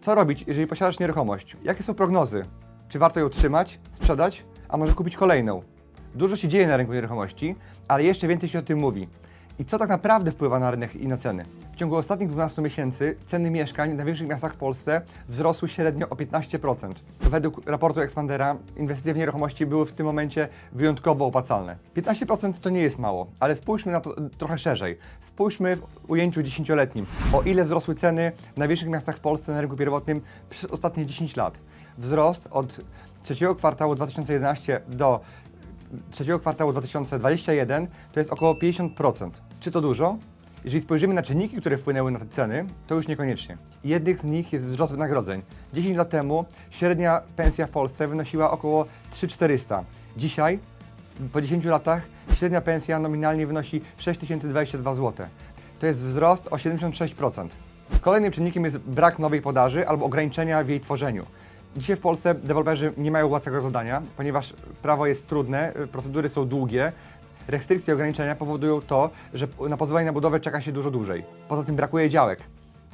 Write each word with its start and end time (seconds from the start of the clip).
Co 0.00 0.14
robić, 0.14 0.44
jeżeli 0.46 0.66
posiadasz 0.66 0.98
nieruchomość? 0.98 1.56
Jakie 1.62 1.82
są 1.82 1.94
prognozy? 1.94 2.44
Czy 2.88 2.98
warto 2.98 3.20
ją 3.20 3.28
trzymać, 3.28 3.80
sprzedać, 3.92 4.44
a 4.68 4.76
może 4.76 4.94
kupić 4.94 5.16
kolejną? 5.16 5.62
Dużo 6.14 6.36
się 6.36 6.48
dzieje 6.48 6.66
na 6.66 6.76
rynku 6.76 6.92
nieruchomości, 6.92 7.56
ale 7.88 8.04
jeszcze 8.04 8.28
więcej 8.28 8.48
się 8.48 8.58
o 8.58 8.62
tym 8.62 8.78
mówi. 8.78 9.08
I 9.58 9.64
co 9.64 9.78
tak 9.78 9.88
naprawdę 9.88 10.30
wpływa 10.30 10.58
na 10.58 10.70
rynek 10.70 10.96
i 10.96 11.08
na 11.08 11.16
ceny? 11.16 11.44
W 11.72 11.76
ciągu 11.76 11.96
ostatnich 11.96 12.28
12 12.28 12.62
miesięcy 12.62 13.16
ceny 13.26 13.50
mieszkań 13.50 13.94
na 13.94 14.04
większych 14.04 14.28
miastach 14.28 14.54
w 14.54 14.56
Polsce 14.56 15.02
wzrosły 15.28 15.68
średnio 15.68 16.08
o 16.08 16.14
15%. 16.14 16.92
Według 17.20 17.66
raportu 17.66 18.00
Expandera 18.00 18.56
inwestycje 18.76 19.14
w 19.14 19.16
nieruchomości 19.16 19.66
były 19.66 19.86
w 19.86 19.92
tym 19.92 20.06
momencie 20.06 20.48
wyjątkowo 20.72 21.26
opłacalne. 21.26 21.76
15% 21.96 22.52
to 22.60 22.70
nie 22.70 22.80
jest 22.80 22.98
mało, 22.98 23.26
ale 23.40 23.56
spójrzmy 23.56 23.92
na 23.92 24.00
to 24.00 24.14
trochę 24.38 24.58
szerzej. 24.58 24.98
Spójrzmy 25.20 25.76
w 25.76 26.10
ujęciu 26.10 26.42
dziesięcioletnim, 26.42 27.06
o 27.32 27.42
ile 27.42 27.64
wzrosły 27.64 27.94
ceny 27.94 28.32
w 28.54 28.58
największych 28.58 28.88
miastach 28.88 29.16
w 29.16 29.20
Polsce 29.20 29.52
na 29.52 29.60
rynku 29.60 29.76
pierwotnym 29.76 30.20
przez 30.50 30.70
ostatnie 30.70 31.06
10 31.06 31.36
lat. 31.36 31.58
Wzrost 31.98 32.48
od 32.50 32.80
trzeciego 33.22 33.54
kwartału 33.54 33.94
2011 33.94 34.80
do 34.88 35.20
trzeciego 36.10 36.38
kwartału 36.38 36.72
2021 36.72 37.86
to 38.12 38.20
jest 38.20 38.32
około 38.32 38.54
50%. 38.54 39.30
Czy 39.60 39.70
to 39.70 39.80
dużo? 39.80 40.16
Jeżeli 40.64 40.82
spojrzymy 40.82 41.14
na 41.14 41.22
czynniki, 41.22 41.56
które 41.56 41.78
wpłynęły 41.78 42.10
na 42.10 42.18
te 42.18 42.26
ceny, 42.26 42.64
to 42.86 42.94
już 42.94 43.08
niekoniecznie. 43.08 43.56
Jednym 43.84 44.18
z 44.18 44.24
nich 44.24 44.52
jest 44.52 44.66
wzrost 44.66 44.92
wynagrodzeń. 44.92 45.42
10 45.72 45.96
lat 45.96 46.10
temu 46.10 46.44
średnia 46.70 47.22
pensja 47.36 47.66
w 47.66 47.70
Polsce 47.70 48.08
wynosiła 48.08 48.50
około 48.50 48.86
3400. 49.10 49.84
Dzisiaj, 50.16 50.58
po 51.32 51.40
10 51.40 51.64
latach, 51.64 52.02
średnia 52.34 52.60
pensja 52.60 52.98
nominalnie 52.98 53.46
wynosi 53.46 53.82
6022 53.98 54.94
zł. 54.94 55.26
To 55.78 55.86
jest 55.86 56.02
wzrost 56.02 56.46
o 56.46 56.56
76%. 56.56 57.48
Kolejnym 58.00 58.32
czynnikiem 58.32 58.64
jest 58.64 58.78
brak 58.78 59.18
nowej 59.18 59.42
podaży 59.42 59.88
albo 59.88 60.04
ograniczenia 60.06 60.64
w 60.64 60.68
jej 60.68 60.80
tworzeniu. 60.80 61.26
Dzisiaj 61.76 61.96
w 61.96 62.00
Polsce 62.00 62.34
deweloperzy 62.34 62.92
nie 62.96 63.10
mają 63.10 63.28
łatwego 63.28 63.60
zadania, 63.60 64.02
ponieważ 64.16 64.54
prawo 64.82 65.06
jest 65.06 65.26
trudne, 65.26 65.72
procedury 65.92 66.28
są 66.28 66.48
długie, 66.48 66.92
restrykcje 67.48 67.92
i 67.92 67.94
ograniczenia 67.94 68.34
powodują 68.34 68.80
to, 68.80 69.10
że 69.34 69.48
na 69.68 69.76
pozwolenie 69.76 70.06
na 70.06 70.12
budowę 70.12 70.40
czeka 70.40 70.60
się 70.60 70.72
dużo 70.72 70.90
dłużej. 70.90 71.24
Poza 71.48 71.64
tym 71.64 71.76
brakuje 71.76 72.08
działek. 72.08 72.40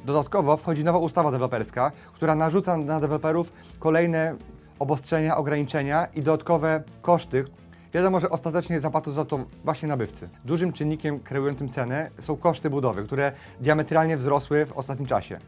Dodatkowo 0.05 0.57
wchodzi 0.57 0.83
nowa 0.83 0.99
ustawa 0.99 1.31
deweloperska, 1.31 1.91
która 2.13 2.35
narzuca 2.35 2.77
na 2.77 2.99
deweloperów 2.99 3.53
kolejne 3.79 4.35
obostrzenia, 4.79 5.37
ograniczenia 5.37 6.07
i 6.15 6.21
dodatkowe 6.21 6.83
koszty. 7.01 7.45
Wiadomo, 7.93 8.19
że 8.19 8.29
ostatecznie 8.29 8.79
zapłacą 8.79 9.11
za 9.11 9.25
to 9.25 9.39
właśnie 9.63 9.87
nabywcy. 9.87 10.29
Dużym 10.45 10.73
czynnikiem 10.73 11.19
kreującym 11.19 11.69
cenę 11.69 12.11
są 12.19 12.37
koszty 12.37 12.69
budowy, 12.69 13.03
które 13.03 13.31
diametralnie 13.61 14.17
wzrosły 14.17 14.65
w 14.65 14.77
ostatnim 14.77 15.07
czasie. 15.07 15.39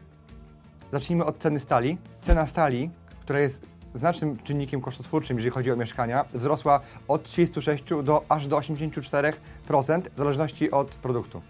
Zacznijmy 0.92 1.24
od 1.24 1.38
ceny 1.38 1.60
stali. 1.60 1.98
Cena 2.20 2.46
stali, 2.46 2.90
która 3.20 3.40
jest 3.40 3.66
znacznym 3.94 4.38
czynnikiem 4.38 4.80
kosztotwórczym, 4.80 5.36
jeżeli 5.36 5.50
chodzi 5.50 5.72
o 5.72 5.76
mieszkania, 5.76 6.24
wzrosła 6.34 6.80
od 7.08 7.22
36 7.22 7.84
do 8.02 8.24
aż 8.28 8.46
do 8.46 8.58
84% 8.58 9.32
w 10.14 10.18
zależności 10.18 10.70
od 10.70 10.88
produktu. 10.88 11.42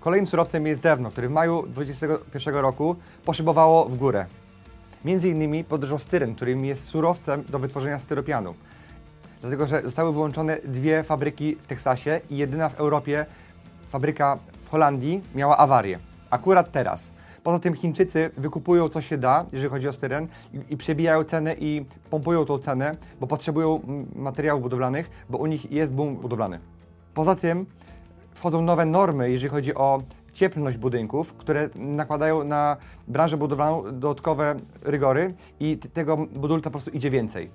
Kolejnym 0.00 0.26
surowcem 0.26 0.66
jest 0.66 0.80
drewno, 0.80 1.10
które 1.10 1.28
w 1.28 1.30
maju 1.30 1.66
2021 1.66 2.54
roku 2.54 2.96
poszybowało 3.24 3.84
w 3.84 3.96
górę. 3.96 4.26
Między 5.04 5.28
innymi 5.28 5.64
podróżał 5.64 5.98
styren, 5.98 6.34
którym 6.34 6.64
jest 6.64 6.88
surowcem 6.88 7.44
do 7.48 7.58
wytworzenia 7.58 7.98
styropianu. 7.98 8.54
Dlatego, 9.40 9.66
że 9.66 9.82
zostały 9.82 10.12
wyłączone 10.12 10.58
dwie 10.64 11.02
fabryki 11.02 11.56
w 11.56 11.66
Teksasie 11.66 12.20
i 12.30 12.36
jedyna 12.36 12.68
w 12.68 12.74
Europie 12.74 13.26
fabryka 13.90 14.38
w 14.64 14.70
Holandii 14.70 15.22
miała 15.34 15.58
awarię. 15.58 15.98
Akurat 16.30 16.72
teraz. 16.72 17.10
Poza 17.42 17.58
tym 17.58 17.74
Chińczycy 17.74 18.30
wykupują 18.36 18.88
co 18.88 19.00
się 19.00 19.18
da, 19.18 19.46
jeżeli 19.52 19.70
chodzi 19.70 19.88
o 19.88 19.92
styren 19.92 20.28
i, 20.52 20.74
i 20.74 20.76
przebijają 20.76 21.24
cenę 21.24 21.54
i 21.54 21.84
pompują 22.10 22.44
tą 22.44 22.58
cenę, 22.58 22.96
bo 23.20 23.26
potrzebują 23.26 23.80
materiałów 24.14 24.62
budowlanych, 24.62 25.10
bo 25.30 25.38
u 25.38 25.46
nich 25.46 25.72
jest 25.72 25.92
boom 25.92 26.16
budowlany. 26.16 26.60
Poza 27.14 27.34
tym 27.34 27.66
wchodzą 28.34 28.62
nowe 28.62 28.86
normy, 28.86 29.30
jeżeli 29.30 29.50
chodzi 29.50 29.74
o 29.74 30.02
cieplność 30.32 30.76
budynków, 30.76 31.34
które 31.34 31.68
nakładają 31.74 32.44
na 32.44 32.76
branżę 33.08 33.36
budowlaną 33.36 33.82
dodatkowe 33.82 34.54
rygory 34.82 35.34
i 35.60 35.78
tego 35.78 36.16
budulca 36.16 36.64
po 36.64 36.70
prostu 36.70 36.90
idzie 36.90 37.10
więcej. 37.10 37.50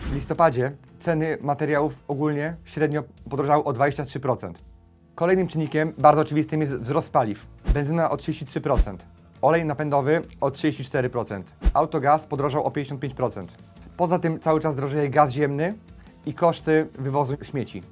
W 0.00 0.14
listopadzie 0.14 0.72
ceny 0.98 1.38
materiałów 1.40 2.02
ogólnie 2.08 2.56
średnio 2.64 3.02
podrożały 3.30 3.64
o 3.64 3.72
23%. 3.72 4.52
Kolejnym 5.14 5.48
czynnikiem 5.48 5.92
bardzo 5.98 6.22
oczywistym 6.22 6.60
jest 6.60 6.72
wzrost 6.74 7.12
paliw. 7.12 7.46
Benzyna 7.74 8.10
o 8.10 8.16
33%, 8.16 8.96
olej 9.42 9.64
napędowy 9.64 10.22
o 10.40 10.48
34%, 10.48 11.42
autogaz 11.74 12.26
podrożał 12.26 12.66
o 12.66 12.70
55%. 12.70 13.46
Poza 13.96 14.18
tym 14.18 14.40
cały 14.40 14.60
czas 14.60 14.76
drożeje 14.76 15.10
gaz 15.10 15.32
ziemny 15.32 15.74
i 16.26 16.34
koszty 16.34 16.88
wywozu 16.98 17.36
śmieci. 17.42 17.82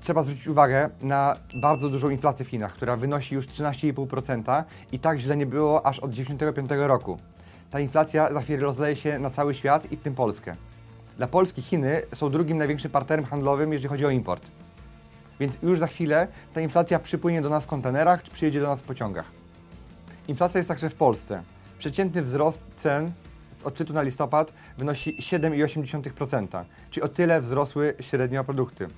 Trzeba 0.00 0.22
zwrócić 0.22 0.48
uwagę 0.48 0.90
na 1.02 1.36
bardzo 1.62 1.88
dużą 1.88 2.10
inflację 2.10 2.44
w 2.44 2.48
Chinach, 2.48 2.72
która 2.72 2.96
wynosi 2.96 3.34
już 3.34 3.46
13,5% 3.46 4.64
i 4.92 4.98
tak 4.98 5.18
źle 5.18 5.36
nie 5.36 5.46
było 5.46 5.86
aż 5.86 5.98
od 5.98 6.10
1995 6.10 6.88
roku. 6.88 7.18
Ta 7.70 7.80
inflacja 7.80 8.32
za 8.32 8.40
chwilę 8.40 8.62
rozleje 8.62 8.96
się 8.96 9.18
na 9.18 9.30
cały 9.30 9.54
świat 9.54 9.92
i 9.92 9.96
w 9.96 10.02
tym 10.02 10.14
Polskę. 10.14 10.56
Dla 11.16 11.26
Polski 11.26 11.62
Chiny 11.62 12.02
są 12.14 12.30
drugim 12.30 12.58
największym 12.58 12.90
partnerem 12.90 13.24
handlowym, 13.24 13.72
jeżeli 13.72 13.88
chodzi 13.88 14.06
o 14.06 14.10
import. 14.10 14.46
Więc 15.40 15.58
już 15.62 15.78
za 15.78 15.86
chwilę 15.86 16.28
ta 16.52 16.60
inflacja 16.60 16.98
przypłynie 16.98 17.42
do 17.42 17.50
nas 17.50 17.64
w 17.64 17.66
kontenerach, 17.66 18.22
czy 18.22 18.30
przyjedzie 18.30 18.60
do 18.60 18.66
nas 18.66 18.80
w 18.80 18.84
pociągach. 18.84 19.43
Inflacja 20.28 20.58
jest 20.58 20.68
także 20.68 20.90
w 20.90 20.94
Polsce. 20.94 21.42
Przeciętny 21.78 22.22
wzrost 22.22 22.66
cen 22.76 23.12
z 23.56 23.64
odczytu 23.64 23.92
na 23.92 24.02
listopad 24.02 24.52
wynosi 24.78 25.16
7,8%, 25.16 26.64
czyli 26.90 27.04
o 27.04 27.08
tyle 27.08 27.40
wzrosły 27.40 27.94
średnio 28.00 28.44
produkty. 28.44 28.88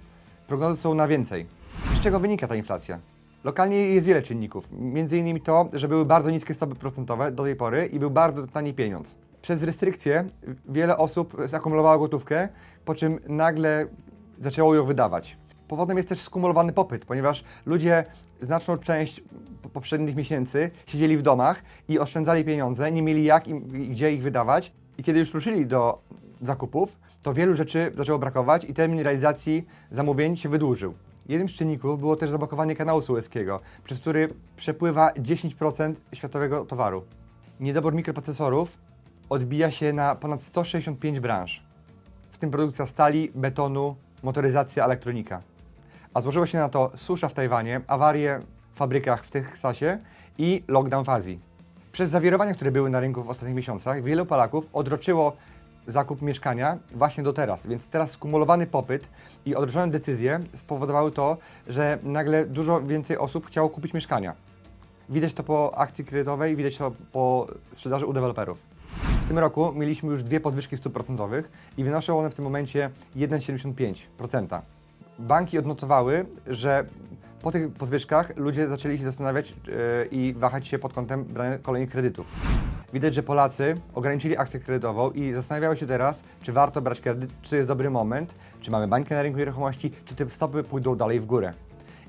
Prognozy 0.47 0.81
są 0.81 0.95
na 0.95 1.09
więcej. 1.09 1.47
Z 1.95 2.01
czego 2.01 2.21
wynika 2.21 2.49
ta 2.49 2.57
inflacja? 2.57 2.99
Lokalnie 3.45 3.77
jest 3.77 4.07
wiele 4.07 4.23
czynników, 4.23 4.69
innymi 5.13 5.41
to, 5.41 5.69
że 5.73 5.89
były 5.89 6.05
bardzo 6.05 6.31
niskie 6.31 6.55
stopy 6.55 6.75
procentowe 6.75 7.33
do 7.33 7.43
tej 7.43 7.57
pory 7.57 7.87
i 7.87 7.99
był 7.99 8.11
bardzo 8.11 8.47
tani 8.47 8.75
pieniądz. 8.75 9.17
Przez 9.43 9.63
restrykcje 9.63 10.25
wiele 10.69 10.97
osób 10.97 11.37
zakumulowało 11.45 11.99
gotówkę, 11.99 12.49
po 12.85 12.95
czym 12.95 13.19
nagle 13.29 13.87
zaczęło 14.41 14.75
ją 14.75 14.85
wydawać. 14.85 15.37
Powodem 15.69 15.97
jest 15.97 16.09
też 16.09 16.21
skumulowany 16.21 16.73
popyt, 16.73 17.05
ponieważ 17.05 17.45
ludzie 17.67 18.05
znaczną 18.43 18.79
część 18.79 19.23
poprzednich 19.73 20.17
miesięcy 20.17 20.71
siedzieli 20.87 21.17
w 21.17 21.23
domach 21.23 21.63
i 21.89 21.99
oszczędzali 21.99 22.45
pieniądze, 22.45 22.93
nie 22.93 23.03
mieli 23.03 23.25
jak 23.25 23.49
i 23.49 23.55
gdzie 23.91 24.13
ich 24.13 24.23
wydawać. 24.23 24.73
I 24.99 25.05
kiedy 25.05 25.19
już 25.19 25.35
ruszyli 25.35 25.67
do 25.67 25.99
zakupów, 26.43 26.99
to 27.23 27.35
wielu 27.35 27.55
rzeczy 27.55 27.93
zaczęło 27.97 28.19
brakować 28.19 28.65
i 28.65 28.75
termin 28.75 29.01
realizacji 29.01 29.67
zamówień 29.91 30.37
się 30.37 30.49
wydłużył. 30.49 30.95
Jednym 31.29 31.49
z 31.49 31.53
czynników 31.53 32.01
było 32.01 32.17
też 32.17 32.31
zablokowanie 32.31 32.77
kanału 32.77 33.01
sueskiego, 33.01 33.61
przez 33.85 34.01
który 34.01 34.29
przepływa 34.57 35.11
10% 35.11 35.95
światowego 36.13 36.65
towaru. 36.65 37.05
Niedobór 37.61 37.95
mikroprocesorów 37.95 38.79
odbija 39.29 39.71
się 39.71 39.93
na 39.93 40.15
ponad 40.15 40.43
165 40.43 41.21
branż, 41.21 41.63
w 42.31 42.39
tym 42.39 42.51
produkcja 42.51 42.87
stali, 42.87 43.31
betonu, 43.35 43.97
motoryzacja, 44.23 44.85
elektronika. 44.85 45.43
A 46.17 46.21
złożyło 46.21 46.47
się 46.47 46.59
na 46.59 46.69
to 46.69 46.91
susza 46.95 47.29
w 47.29 47.35
Tajwanie, 47.35 47.81
awarie 47.87 48.41
w 48.73 48.77
fabrykach 48.77 49.25
w 49.25 49.31
Teksasie 49.31 49.99
i 50.39 50.63
lockdown 50.69 51.05
w 51.05 51.09
Azji. 51.09 51.41
Przez 51.93 52.11
zawirowania, 52.11 52.55
które 52.55 52.71
były 52.71 52.91
na 52.91 53.01
rynku 53.01 53.23
w 53.23 53.31
ostatnich 53.31 53.57
miesiącach, 53.57 54.03
wielu 54.03 54.27
Polaków 54.27 54.69
odroczyło 54.73 55.37
zakup 55.87 56.23
mieszkania 56.23 56.79
właśnie 56.95 57.25
do 57.25 57.33
teraz. 57.33 57.67
Więc 57.67 57.87
teraz 57.87 58.11
skumulowany 58.11 58.67
popyt 58.67 59.09
i 59.47 59.55
odroczone 59.55 59.93
decyzje 59.93 60.41
spowodowały 60.55 61.13
to, 61.13 61.37
że 61.69 61.99
nagle 62.03 62.47
dużo 62.47 62.83
więcej 62.83 63.19
osób 63.19 63.47
chciało 63.47 63.69
kupić 63.69 63.95
mieszkania. 63.95 64.35
Widać 65.09 65.33
to 65.33 65.43
po 65.43 65.79
akcji 65.79 66.05
kredytowej, 66.05 66.57
widać 66.57 66.77
to 66.77 66.93
po 67.13 67.47
sprzedaży 67.73 68.07
u 68.07 68.13
deweloperów. 68.13 68.59
W 69.25 69.29
tym 69.29 69.39
roku 69.39 69.73
mieliśmy 69.73 70.13
już 70.13 70.23
dwie 70.23 70.41
podwyżki 70.41 70.77
stóp 70.77 70.93
procentowych 70.93 71.51
i 71.79 71.85
wynoszą 71.85 72.19
one 72.19 72.31
w 72.31 72.35
tym 72.35 72.45
momencie 72.45 72.91
1,75%. 73.17 74.61
Banki 75.19 75.59
odnotowały, 75.59 76.27
że 76.47 76.85
po 77.43 77.53
tych 77.53 77.73
podwyżkach 77.73 78.37
ludzie 78.37 78.69
zaczęli 78.69 78.99
się 78.99 79.05
zastanawiać 79.05 79.51
yy, 79.51 80.09
i 80.11 80.35
wahać 80.35 80.67
się 80.67 80.79
pod 80.79 80.93
kątem 80.93 81.25
brania 81.25 81.59
kolejnych 81.59 81.91
kredytów. 81.91 82.27
Widać, 82.93 83.15
że 83.15 83.23
Polacy 83.23 83.75
ograniczyli 83.95 84.39
akcję 84.39 84.61
kredytową 84.61 85.11
i 85.11 85.33
zastanawiają 85.33 85.75
się 85.75 85.87
teraz, 85.87 86.23
czy 86.43 86.53
warto 86.53 86.83
brać 86.83 87.01
kredyt, 87.01 87.31
czy 87.43 87.51
to 87.51 87.57
jest 87.57 87.69
dobry 87.69 87.91
moment, 87.91 88.35
czy 88.61 88.71
mamy 88.71 88.89
bańkę 88.89 89.15
na 89.15 89.23
rynku 89.23 89.39
nieruchomości, 89.39 89.93
czy 90.05 90.15
te 90.15 90.31
stopy 90.31 90.63
pójdą 90.63 90.97
dalej 90.97 91.21
w 91.21 91.27
górę. 91.27 91.53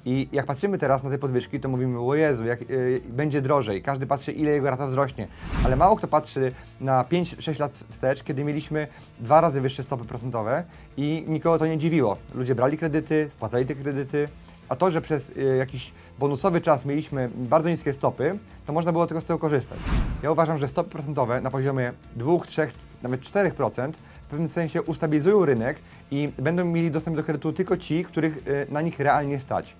I 0.09 0.29
jak 0.31 0.45
patrzymy 0.45 0.77
teraz 0.77 1.03
na 1.03 1.09
te 1.09 1.17
podwyżki, 1.17 1.59
to 1.59 1.69
mówimy, 1.69 1.99
o 1.99 2.15
Jezu, 2.15 2.45
jak, 2.45 2.69
yy, 2.69 3.01
będzie 3.09 3.41
drożej. 3.41 3.81
Każdy 3.81 4.07
patrzy, 4.07 4.31
ile 4.31 4.51
jego 4.51 4.69
rata 4.69 4.87
wzrośnie. 4.87 5.27
Ale 5.65 5.75
mało 5.75 5.95
kto 5.95 6.07
patrzy 6.07 6.51
na 6.81 7.03
5-6 7.03 7.59
lat 7.59 7.73
wstecz, 7.73 8.23
kiedy 8.23 8.43
mieliśmy 8.43 8.87
dwa 9.19 9.41
razy 9.41 9.61
wyższe 9.61 9.83
stopy 9.83 10.05
procentowe 10.05 10.63
i 10.97 11.25
nikogo 11.27 11.59
to 11.59 11.67
nie 11.67 11.77
dziwiło. 11.77 12.17
Ludzie 12.35 12.55
brali 12.55 12.77
kredyty, 12.77 13.27
spłacali 13.29 13.65
te 13.65 13.75
kredyty, 13.75 14.27
a 14.69 14.75
to, 14.75 14.91
że 14.91 15.01
przez 15.01 15.29
y, 15.29 15.55
jakiś 15.57 15.93
bonusowy 16.19 16.61
czas 16.61 16.85
mieliśmy 16.85 17.29
bardzo 17.35 17.69
niskie 17.69 17.93
stopy, 17.93 18.39
to 18.65 18.73
można 18.73 18.91
było 18.91 19.07
tylko 19.07 19.21
z 19.21 19.25
tego 19.25 19.39
korzystać. 19.39 19.79
Ja 20.23 20.31
uważam, 20.31 20.57
że 20.57 20.67
stopy 20.67 20.89
procentowe 20.89 21.41
na 21.41 21.51
poziomie 21.51 21.93
2, 22.15 22.39
3, 22.45 22.67
nawet 23.03 23.21
4% 23.21 23.91
w 24.27 24.29
pewnym 24.29 24.49
sensie 24.49 24.81
ustabilizują 24.81 25.45
rynek 25.45 25.77
i 26.11 26.29
będą 26.37 26.65
mieli 26.65 26.91
dostęp 26.91 27.17
do 27.17 27.23
kredytu 27.23 27.53
tylko 27.53 27.77
ci, 27.77 28.03
których 28.05 28.37
y, 28.37 28.67
na 28.69 28.81
nich 28.81 28.99
realnie 28.99 29.39
stać. 29.39 29.75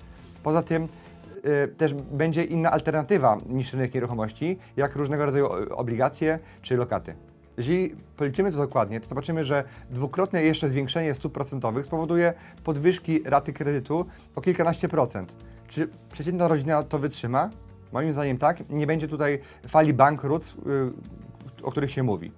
Poza 0.48 0.64
tym 0.64 0.88
y, 1.64 1.68
też 1.68 1.94
będzie 1.94 2.44
inna 2.44 2.72
alternatywa 2.72 3.38
niż 3.50 3.74
rynek 3.74 3.94
nieruchomości, 3.94 4.58
jak 4.78 4.96
różnego 4.96 5.26
rodzaju 5.26 5.48
obligacje 5.76 6.40
czy 6.62 6.78
lokaty. 6.78 7.16
Jeżeli 7.58 7.96
policzymy 8.18 8.52
to 8.52 8.58
dokładnie, 8.58 9.00
to 9.02 9.08
zobaczymy, 9.08 9.46
że 9.46 9.64
dwukrotne 9.90 10.44
jeszcze 10.44 10.70
zwiększenie 10.70 11.16
stóp 11.16 11.34
procentowych 11.34 11.86
spowoduje 11.86 12.34
podwyżki 12.64 13.24
raty 13.26 13.54
kredytu 13.54 14.06
o 14.36 14.42
kilkanaście 14.42 14.88
procent. 14.88 15.36
Czy 15.68 15.90
przeciętna 16.12 16.48
rodzina 16.48 16.84
to 16.84 17.00
wytrzyma? 17.00 17.50
Moim 17.94 18.14
zdaniem 18.14 18.38
tak. 18.38 18.70
Nie 18.70 18.88
będzie 18.88 19.08
tutaj 19.08 19.40
fali 19.68 19.94
bankructw, 19.94 20.58
yy, 20.66 20.94
o 21.64 21.72
których 21.72 21.92
się 21.92 22.04
mówi. 22.04 22.32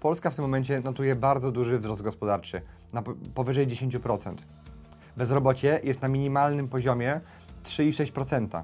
Polska 0.00 0.30
w 0.30 0.34
tym 0.34 0.42
momencie 0.42 0.80
notuje 0.80 1.16
bardzo 1.16 1.52
duży 1.52 1.78
wzrost 1.78 2.02
gospodarczy, 2.02 2.62
na 2.92 3.02
powyżej 3.34 3.68
10%. 3.68 4.34
Bezrobocie 5.16 5.80
jest 5.84 6.02
na 6.02 6.08
minimalnym 6.08 6.68
poziomie 6.68 7.20
3,6%. 7.64 8.62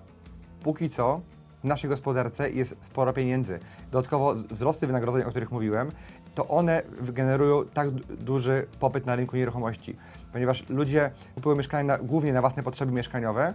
Póki 0.62 0.88
co 0.88 1.20
w 1.64 1.64
naszej 1.64 1.90
gospodarce 1.90 2.50
jest 2.50 2.76
sporo 2.80 3.12
pieniędzy. 3.12 3.58
Dodatkowo 3.92 4.34
wzrosty 4.34 4.86
wynagrodzeń, 4.86 5.22
o 5.22 5.30
których 5.30 5.50
mówiłem, 5.50 5.90
to 6.34 6.48
one 6.48 6.82
generują 7.02 7.64
tak 7.64 7.90
duży 7.90 8.66
popyt 8.80 9.06
na 9.06 9.16
rynku 9.16 9.36
nieruchomości, 9.36 9.96
ponieważ 10.32 10.68
ludzie 10.68 11.10
kupują 11.34 11.56
mieszkania 11.56 11.84
na, 11.84 11.98
głównie 11.98 12.32
na 12.32 12.40
własne 12.40 12.62
potrzeby 12.62 12.92
mieszkaniowe 12.92 13.54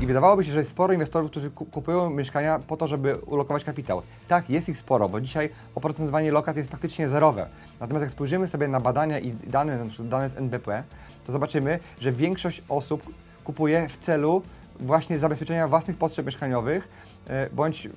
i 0.00 0.06
wydawałoby 0.06 0.44
się, 0.44 0.52
że 0.52 0.58
jest 0.58 0.70
sporo 0.70 0.92
inwestorów, 0.92 1.30
którzy 1.30 1.50
kupują 1.50 2.10
mieszkania 2.10 2.58
po 2.58 2.76
to, 2.76 2.88
żeby 2.88 3.16
ulokować 3.16 3.64
kapitał. 3.64 4.02
Tak, 4.28 4.50
jest 4.50 4.68
ich 4.68 4.78
sporo, 4.78 5.08
bo 5.08 5.20
dzisiaj 5.20 5.50
oprocentowanie 5.74 6.32
lokat 6.32 6.56
jest 6.56 6.68
praktycznie 6.68 7.08
zerowe. 7.08 7.48
Natomiast 7.80 8.02
jak 8.02 8.12
spojrzymy 8.12 8.48
sobie 8.48 8.68
na 8.68 8.80
badania 8.80 9.18
i 9.18 9.32
dane, 9.32 9.88
dane 9.98 10.30
z 10.30 10.36
NBP, 10.36 10.82
to 11.24 11.32
zobaczymy, 11.32 11.78
że 12.00 12.12
większość 12.12 12.62
osób 12.68 13.14
kupuje 13.44 13.88
w 13.88 13.96
celu 13.96 14.42
właśnie 14.80 15.18
zabezpieczenia 15.18 15.68
własnych 15.68 15.96
potrzeb 15.96 16.26
mieszkaniowych, 16.26 16.88
e, 17.26 17.50
bądź 17.50 17.88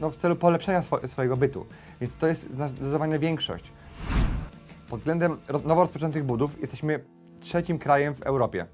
no, 0.00 0.10
w 0.10 0.16
celu 0.16 0.36
polepszenia 0.36 0.82
swo 0.82 1.08
swojego 1.08 1.36
bytu. 1.36 1.66
Więc 2.00 2.14
to 2.14 2.26
jest 2.26 2.46
zdecydowanie 2.54 3.18
większość. 3.18 3.72
Pod 4.88 4.98
względem 4.98 5.36
nowo 5.64 5.80
rozpoczętych 5.80 6.24
budów 6.24 6.60
jesteśmy 6.60 7.04
trzecim 7.40 7.78
krajem 7.78 8.14
w 8.14 8.22
Europie. 8.22 8.66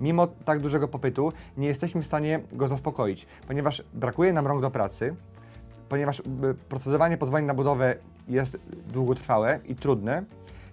Mimo 0.00 0.26
tak 0.26 0.60
dużego 0.60 0.88
popytu 0.88 1.32
nie 1.56 1.66
jesteśmy 1.66 2.02
w 2.02 2.06
stanie 2.06 2.40
go 2.52 2.68
zaspokoić, 2.68 3.26
ponieważ 3.48 3.82
brakuje 3.92 4.32
nam 4.32 4.46
rąk 4.46 4.62
do 4.62 4.70
pracy, 4.70 5.16
ponieważ 5.88 6.22
procedowanie 6.68 7.18
pozwoleń 7.18 7.46
na 7.46 7.54
budowę 7.54 7.96
jest 8.28 8.58
długotrwałe 8.92 9.60
i 9.64 9.74
trudne, 9.74 10.24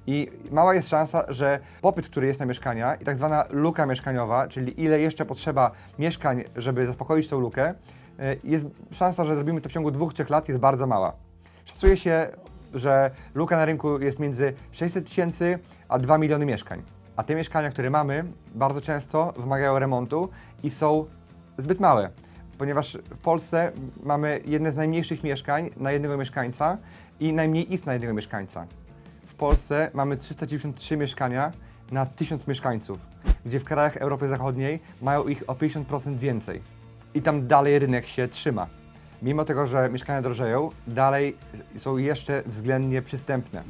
i 0.07 0.31
mała 0.51 0.73
jest 0.73 0.89
szansa, 0.89 1.25
że 1.29 1.59
popyt, 1.81 2.05
który 2.05 2.27
jest 2.27 2.39
na 2.39 2.45
mieszkania 2.45 2.95
i 2.95 3.05
tak 3.05 3.17
zwana 3.17 3.45
luka 3.49 3.85
mieszkaniowa, 3.85 4.47
czyli 4.47 4.83
ile 4.83 4.99
jeszcze 4.99 5.25
potrzeba 5.25 5.71
mieszkań, 5.99 6.43
żeby 6.55 6.85
zaspokoić 6.85 7.27
tą 7.27 7.39
lukę, 7.39 7.73
e, 8.19 8.35
jest 8.43 8.65
szansa, 8.91 9.25
że 9.25 9.35
zrobimy 9.35 9.61
to 9.61 9.69
w 9.69 9.71
ciągu 9.71 9.91
dwóch, 9.91 10.13
trzech 10.13 10.29
lat, 10.29 10.47
jest 10.47 10.59
bardzo 10.59 10.87
mała. 10.87 11.13
Szacuje 11.65 11.97
się, 11.97 12.27
że 12.73 13.11
luka 13.33 13.57
na 13.57 13.65
rynku 13.65 13.99
jest 13.99 14.19
między 14.19 14.53
600 14.71 15.05
tysięcy 15.05 15.59
a 15.89 15.99
2 15.99 16.17
miliony 16.17 16.45
mieszkań. 16.45 16.81
A 17.15 17.23
te 17.23 17.35
mieszkania, 17.35 17.69
które 17.69 17.89
mamy, 17.89 18.23
bardzo 18.55 18.81
często 18.81 19.33
wymagają 19.37 19.79
remontu 19.79 20.29
i 20.63 20.71
są 20.71 21.05
zbyt 21.57 21.79
małe, 21.79 22.09
ponieważ 22.57 22.97
w 23.09 23.17
Polsce 23.17 23.71
mamy 24.03 24.41
jedne 24.45 24.71
z 24.71 24.75
najmniejszych 24.75 25.23
mieszkań 25.23 25.69
na 25.77 25.91
jednego 25.91 26.17
mieszkańca 26.17 26.77
i 27.19 27.33
najmniej 27.33 27.73
istn 27.73 27.85
na 27.85 27.93
jednego 27.93 28.13
mieszkańca. 28.13 28.67
Polsce 29.41 29.91
mamy 29.93 30.17
393 30.17 30.97
mieszkania 30.97 31.51
na 31.91 32.05
1000 32.05 32.47
mieszkańców, 32.47 32.99
gdzie 33.45 33.59
w 33.59 33.63
krajach 33.63 33.97
Europy 33.97 34.27
Zachodniej 34.27 34.79
mają 35.01 35.27
ich 35.27 35.43
o 35.47 35.53
50% 35.53 36.17
więcej. 36.17 36.61
I 37.13 37.21
tam 37.21 37.47
dalej 37.47 37.79
rynek 37.79 38.07
się 38.07 38.27
trzyma. 38.27 38.67
Mimo 39.21 39.45
tego, 39.45 39.67
że 39.67 39.89
mieszkania 39.89 40.21
drożeją, 40.21 40.69
dalej 40.87 41.37
są 41.77 41.97
jeszcze 41.97 42.43
względnie 42.45 43.01
przystępne. 43.01 43.63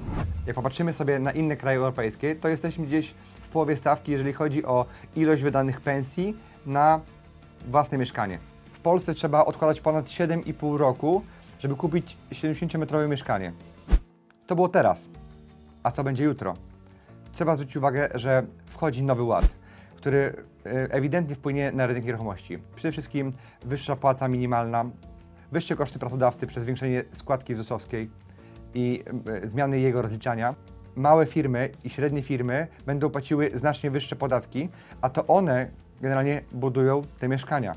Jak 0.48 0.56
popatrzymy 0.56 0.94
sobie 0.94 1.20
na 1.20 1.32
inne 1.32 1.58
kraje 1.58 1.78
europejskie, 1.78 2.36
to 2.36 2.48
jesteśmy 2.48 2.86
gdzieś 2.86 3.14
w 3.42 3.50
połowie 3.50 3.78
stawki, 3.78 4.12
jeżeli 4.12 4.34
chodzi 4.34 4.66
o 4.66 4.86
ilość 5.16 5.44
wydanych 5.44 5.82
pensji 5.82 6.38
na 6.66 7.00
własne 7.68 7.98
mieszkanie. 7.98 8.40
W 8.74 8.80
Polsce 8.80 9.14
trzeba 9.14 9.46
odkładać 9.46 9.82
ponad 9.82 10.06
7,5 10.06 10.78
roku, 10.78 11.22
żeby 11.60 11.76
kupić 11.76 12.18
70-metrowe 12.32 13.10
mieszkanie. 13.10 13.54
To 14.48 14.56
było 14.56 14.70
teraz. 14.70 15.21
A 15.84 15.92
co 15.92 16.04
będzie 16.04 16.24
jutro? 16.24 16.54
Trzeba 17.32 17.56
zwrócić 17.56 17.78
uwagę, 17.78 18.10
że 18.16 18.44
wchodzi 18.66 19.04
nowy 19.04 19.24
ład, 19.24 19.46
który 19.96 20.20
e, 20.66 20.94
ewidentnie 20.94 21.36
wpłynie 21.36 21.72
na 21.72 21.88
rynek 21.88 22.06
nieruchomości. 22.06 22.58
Przede 22.76 22.92
wszystkim 22.92 23.34
wyższa 23.66 23.96
płaca 23.96 24.28
minimalna, 24.28 24.86
wyższe 25.52 25.76
koszty 25.76 26.00
pracodawcy 26.00 26.48
przez 26.48 26.64
zwiększenie 26.64 27.04
składki 27.10 27.56
ZUS-owskiej 27.56 28.10
i 28.74 29.04
e, 29.44 29.48
zmiany 29.48 29.80
jego 29.80 30.02
rozliczania. 30.02 30.56
Małe 30.96 31.26
firmy 31.26 31.70
i 31.84 31.90
średnie 31.90 32.22
firmy 32.22 32.68
będą 32.86 33.10
płaciły 33.10 33.52
znacznie 33.54 33.92
wyższe 33.92 34.16
podatki, 34.16 34.70
a 35.02 35.10
to 35.10 35.28
one 35.28 35.68
generalnie 36.02 36.42
budują 36.52 37.02
te 37.20 37.28
mieszkania. 37.28 37.76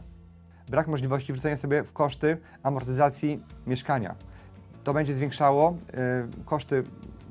Brak 0.68 0.88
możliwości 0.88 1.32
wrzucenia 1.32 1.56
sobie 1.56 1.82
w 1.82 1.92
koszty 1.92 2.36
amortyzacji 2.62 3.42
mieszkania. 3.66 4.14
To 4.84 4.94
będzie 4.94 5.14
zwiększało 5.14 5.76
y, 6.40 6.44
koszty 6.44 6.82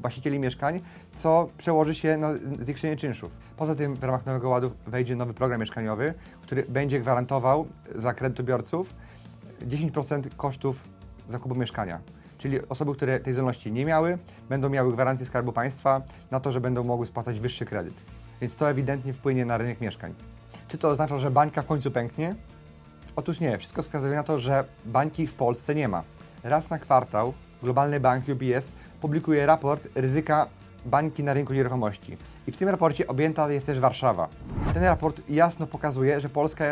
właścicieli 0.03 0.39
mieszkań, 0.39 0.81
co 1.15 1.49
przełoży 1.57 1.95
się 1.95 2.17
na 2.17 2.33
zwiększenie 2.59 2.95
czynszów. 2.95 3.31
Poza 3.57 3.75
tym 3.75 3.95
w 3.95 4.03
ramach 4.03 4.25
Nowego 4.25 4.49
Ładu 4.49 4.71
wejdzie 4.87 5.15
nowy 5.15 5.33
program 5.33 5.59
mieszkaniowy, 5.59 6.13
który 6.41 6.63
będzie 6.63 6.99
gwarantował 6.99 7.67
za 7.95 8.13
kredytobiorców 8.13 8.93
10% 9.61 10.35
kosztów 10.37 10.83
zakupu 11.29 11.55
mieszkania. 11.55 11.99
Czyli 12.37 12.67
osoby, 12.69 12.93
które 12.93 13.19
tej 13.19 13.33
zdolności 13.33 13.71
nie 13.71 13.85
miały, 13.85 14.17
będą 14.49 14.69
miały 14.69 14.93
gwarancję 14.93 15.25
Skarbu 15.25 15.51
Państwa 15.51 16.01
na 16.31 16.39
to, 16.39 16.51
że 16.51 16.61
będą 16.61 16.83
mogły 16.83 17.05
spłacać 17.05 17.39
wyższy 17.39 17.65
kredyt. 17.65 17.93
Więc 18.41 18.55
to 18.55 18.69
ewidentnie 18.69 19.13
wpłynie 19.13 19.45
na 19.45 19.57
rynek 19.57 19.81
mieszkań. 19.81 20.13
Czy 20.67 20.77
to 20.77 20.89
oznacza, 20.89 21.19
że 21.19 21.31
bańka 21.31 21.61
w 21.61 21.65
końcu 21.65 21.91
pęknie? 21.91 22.35
Otóż 23.15 23.39
nie. 23.39 23.57
Wszystko 23.57 23.81
wskazuje 23.81 24.15
na 24.15 24.23
to, 24.23 24.39
że 24.39 24.65
bańki 24.85 25.27
w 25.27 25.33
Polsce 25.33 25.75
nie 25.75 25.87
ma. 25.87 26.03
Raz 26.43 26.69
na 26.69 26.79
kwartał 26.79 27.33
globalny 27.63 27.99
bank 27.99 28.25
UBS 28.29 28.71
publikuje 29.03 29.45
raport 29.45 29.87
ryzyka 29.95 30.47
bańki 30.85 31.23
na 31.23 31.33
rynku 31.33 31.53
nieruchomości. 31.53 32.17
I 32.47 32.51
w 32.51 32.57
tym 32.57 32.69
raporcie 32.69 33.07
objęta 33.07 33.51
jest 33.51 33.65
też 33.65 33.79
Warszawa. 33.79 34.27
Ten 34.73 34.83
raport 34.83 35.21
jasno 35.29 35.67
pokazuje, 35.67 36.21
że 36.21 36.29
Polska, 36.29 36.65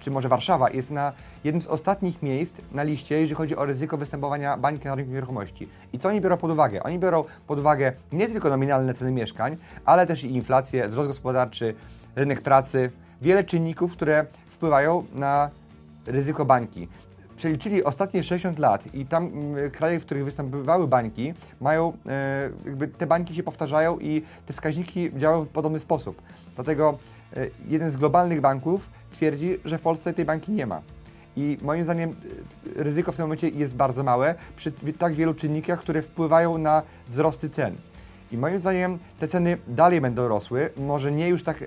czy 0.00 0.10
może 0.10 0.28
Warszawa, 0.28 0.70
jest 0.70 0.90
na 0.90 1.12
jednym 1.44 1.62
z 1.62 1.66
ostatnich 1.66 2.22
miejsc 2.22 2.60
na 2.72 2.82
liście, 2.82 3.14
jeżeli 3.14 3.34
chodzi 3.34 3.56
o 3.56 3.64
ryzyko 3.64 3.96
występowania 3.98 4.56
bańki 4.56 4.84
na 4.84 4.94
rynku 4.94 5.12
nieruchomości. 5.12 5.68
I 5.92 5.98
co 5.98 6.08
oni 6.08 6.20
biorą 6.20 6.36
pod 6.36 6.50
uwagę? 6.50 6.82
Oni 6.82 6.98
biorą 6.98 7.24
pod 7.46 7.58
uwagę 7.58 7.92
nie 8.12 8.28
tylko 8.28 8.48
nominalne 8.48 8.94
ceny 8.94 9.12
mieszkań, 9.12 9.56
ale 9.84 10.06
też 10.06 10.24
i 10.24 10.34
inflację, 10.34 10.88
wzrost 10.88 11.08
gospodarczy, 11.08 11.74
rynek 12.16 12.40
pracy, 12.40 12.90
wiele 13.22 13.44
czynników, 13.44 13.92
które 13.92 14.26
wpływają 14.50 15.04
na 15.14 15.50
ryzyko 16.06 16.44
bańki 16.44 16.88
przeliczyli 17.36 17.84
ostatnie 17.84 18.22
60 18.22 18.58
lat 18.58 18.94
i 18.94 19.06
tam 19.06 19.26
mm, 19.26 19.70
kraje, 19.70 20.00
w 20.00 20.06
których 20.06 20.24
występowały 20.24 20.88
bańki, 20.88 21.34
mają, 21.60 21.92
e, 22.06 22.50
jakby 22.66 22.88
te 22.88 23.06
bańki 23.06 23.34
się 23.34 23.42
powtarzają 23.42 23.98
i 23.98 24.22
te 24.46 24.52
wskaźniki 24.52 25.10
działają 25.16 25.44
w 25.44 25.48
podobny 25.48 25.78
sposób. 25.78 26.22
Dlatego 26.54 26.98
e, 27.36 27.46
jeden 27.68 27.90
z 27.90 27.96
globalnych 27.96 28.40
banków 28.40 28.90
twierdzi, 29.12 29.58
że 29.64 29.78
w 29.78 29.80
Polsce 29.80 30.14
tej 30.14 30.24
banki 30.24 30.52
nie 30.52 30.66
ma. 30.66 30.80
I 31.36 31.58
moim 31.62 31.84
zdaniem 31.84 32.10
e, 32.10 32.82
ryzyko 32.82 33.12
w 33.12 33.16
tym 33.16 33.24
momencie 33.24 33.48
jest 33.48 33.76
bardzo 33.76 34.02
małe 34.02 34.34
przy 34.56 34.72
tak 34.98 35.14
wielu 35.14 35.34
czynnikach, 35.34 35.80
które 35.80 36.02
wpływają 36.02 36.58
na 36.58 36.82
wzrosty 37.08 37.50
cen. 37.50 37.76
I 38.32 38.38
moim 38.38 38.60
zdaniem 38.60 38.98
te 39.20 39.28
ceny 39.28 39.58
dalej 39.68 40.00
będą 40.00 40.28
rosły, 40.28 40.70
może 40.76 41.12
nie 41.12 41.28
już 41.28 41.42
tak 41.42 41.64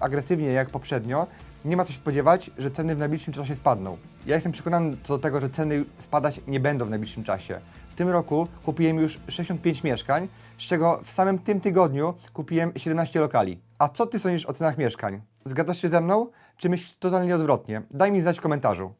agresywnie 0.00 0.48
jak 0.48 0.70
poprzednio, 0.70 1.26
nie 1.66 1.76
ma 1.76 1.84
co 1.84 1.92
się 1.92 1.98
spodziewać, 1.98 2.50
że 2.58 2.70
ceny 2.70 2.94
w 2.94 2.98
najbliższym 2.98 3.34
czasie 3.34 3.56
spadną. 3.56 3.96
Ja 4.26 4.34
jestem 4.34 4.52
przekonany 4.52 4.96
co 5.02 5.16
do 5.16 5.22
tego, 5.22 5.40
że 5.40 5.50
ceny 5.50 5.84
spadać 5.98 6.40
nie 6.46 6.60
będą 6.60 6.86
w 6.86 6.90
najbliższym 6.90 7.24
czasie. 7.24 7.60
W 7.90 7.94
tym 7.94 8.08
roku 8.08 8.48
kupiłem 8.64 8.96
już 8.96 9.18
65 9.28 9.84
mieszkań, 9.84 10.28
z 10.58 10.62
czego 10.62 11.00
w 11.04 11.12
samym 11.12 11.38
tym 11.38 11.60
tygodniu 11.60 12.14
kupiłem 12.32 12.72
17 12.76 13.20
lokali. 13.20 13.60
A 13.78 13.88
co 13.88 14.06
ty 14.06 14.18
sądzisz 14.18 14.46
o 14.46 14.52
cenach 14.52 14.78
mieszkań? 14.78 15.20
Zgadzasz 15.44 15.82
się 15.82 15.88
ze 15.88 16.00
mną, 16.00 16.30
czy 16.56 16.68
myślisz 16.68 16.96
totalnie 16.98 17.36
odwrotnie? 17.36 17.82
Daj 17.90 18.12
mi 18.12 18.20
znać 18.20 18.38
w 18.38 18.42
komentarzu. 18.42 18.92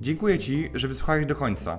Dziękuję 0.00 0.38
Ci, 0.38 0.70
że 0.74 0.88
wysłuchałeś 0.88 1.26
do 1.26 1.36
końca. 1.36 1.78